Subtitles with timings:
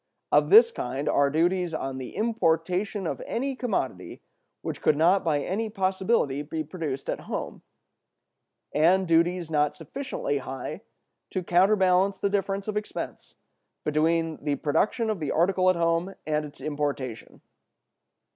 [0.31, 4.23] Of this kind are duties on the importation of any commodity
[4.63, 7.61] which could not by any possibility be produced at home,
[8.73, 10.81] and duties not sufficiently high
[11.29, 13.35] to counterbalance the difference of expense
[13.83, 17.41] between the production of the article at home and its importation.